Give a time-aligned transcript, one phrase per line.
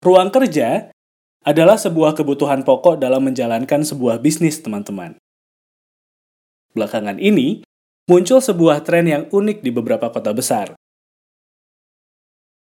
[0.00, 0.88] Ruang kerja
[1.44, 5.20] adalah sebuah kebutuhan pokok dalam menjalankan sebuah bisnis, teman-teman.
[6.72, 7.60] Belakangan ini,
[8.08, 10.72] muncul sebuah tren yang unik di beberapa kota besar.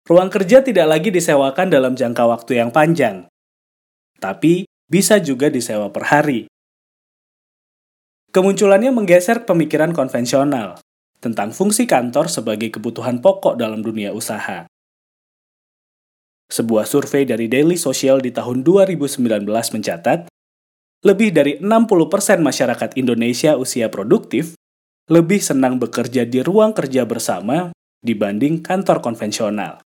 [0.10, 3.30] Ruang kerja tidak lagi disewakan dalam jangka waktu yang panjang,
[4.18, 6.50] tapi bisa juga disewa per hari.
[8.34, 10.82] Kemunculannya menggeser pemikiran konvensional
[11.22, 14.66] tentang fungsi kantor sebagai kebutuhan pokok dalam dunia usaha.
[16.58, 20.26] Sebuah survei dari Daily Social di tahun 2019 mencatat,
[21.06, 24.58] lebih dari 60% masyarakat Indonesia usia produktif
[25.06, 27.70] lebih senang bekerja di ruang kerja bersama
[28.02, 29.86] dibanding kantor konvensional.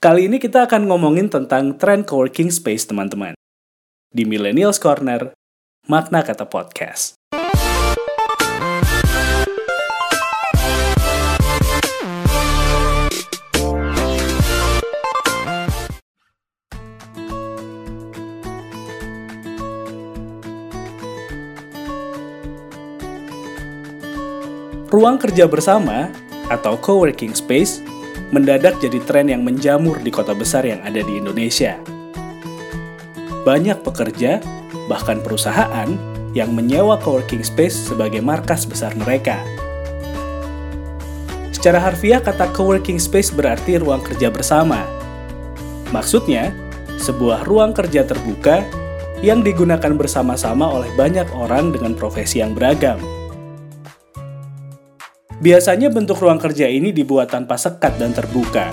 [0.00, 3.36] Kali ini kita akan ngomongin tentang tren coworking space, teman-teman.
[4.08, 5.36] Di Millennials Corner,
[5.92, 7.21] makna kata podcast.
[24.92, 26.12] Ruang kerja bersama
[26.52, 27.80] atau co-working space
[28.28, 31.80] mendadak jadi tren yang menjamur di kota besar yang ada di Indonesia.
[33.40, 34.44] Banyak pekerja,
[34.92, 35.88] bahkan perusahaan,
[36.36, 39.40] yang menyewa co-working space sebagai markas besar mereka.
[41.56, 44.84] Secara harfiah, kata co-working space berarti ruang kerja bersama.
[45.88, 46.52] Maksudnya,
[47.00, 48.60] sebuah ruang kerja terbuka
[49.24, 53.00] yang digunakan bersama-sama oleh banyak orang dengan profesi yang beragam
[55.42, 58.70] Biasanya bentuk ruang kerja ini dibuat tanpa sekat dan terbuka.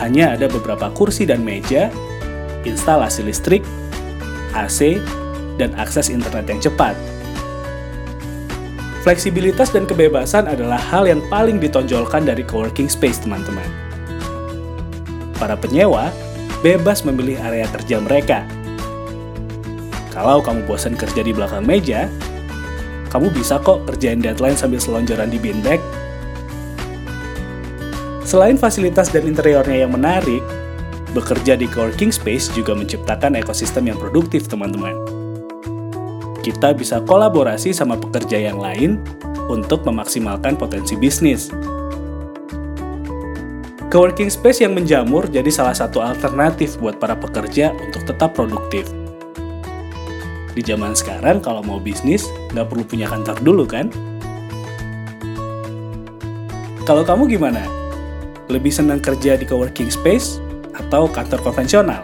[0.00, 1.92] Hanya ada beberapa kursi dan meja,
[2.64, 3.60] instalasi listrik,
[4.56, 4.96] AC,
[5.60, 6.96] dan akses internet yang cepat.
[9.04, 13.68] Fleksibilitas dan kebebasan adalah hal yang paling ditonjolkan dari coworking space, teman-teman.
[15.36, 16.08] Para penyewa
[16.64, 18.48] bebas memilih area kerja mereka.
[20.16, 22.08] Kalau kamu bosan kerja di belakang meja,
[23.10, 25.82] kamu bisa kok kerjain deadline sambil selonjoran di beanbag.
[28.22, 30.38] Selain fasilitas dan interiornya yang menarik,
[31.10, 34.94] bekerja di coworking space juga menciptakan ekosistem yang produktif, teman-teman.
[36.40, 39.02] Kita bisa kolaborasi sama pekerja yang lain
[39.50, 41.50] untuk memaksimalkan potensi bisnis.
[43.90, 48.86] Coworking space yang menjamur jadi salah satu alternatif buat para pekerja untuk tetap produktif.
[50.50, 53.86] Di zaman sekarang kalau mau bisnis, nggak perlu punya kantor dulu kan?
[56.82, 57.62] Kalau kamu gimana?
[58.50, 60.42] Lebih senang kerja di coworking space
[60.74, 62.02] atau kantor konvensional?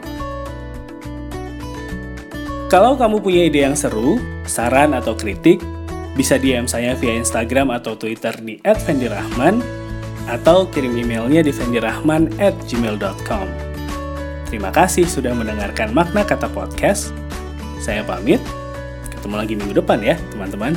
[2.70, 5.62] Kalau kamu punya ide yang seru, saran atau kritik,
[6.14, 9.58] bisa DM saya via Instagram atau Twitter di @vendirahman
[10.26, 13.46] atau kirim emailnya di vendirahman@gmail.com.
[14.46, 17.10] Terima kasih sudah mendengarkan makna kata podcast.
[17.86, 18.42] Saya pamit.
[19.14, 20.74] Ketemu lagi minggu depan ya, teman-teman.